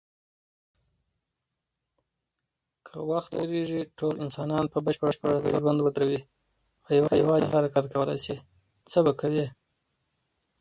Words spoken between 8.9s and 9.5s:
څه به کوې؟